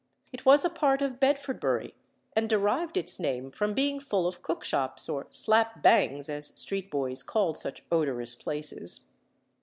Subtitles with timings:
[0.33, 1.93] It was a part of Bedfordbury,
[2.35, 7.21] and derived its name from being full of cookshops, or "slap bangs," as street boys
[7.21, 9.01] called such odorous places.